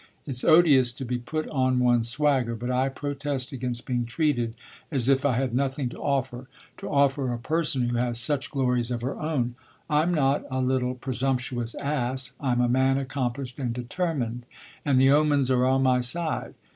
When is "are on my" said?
15.51-15.99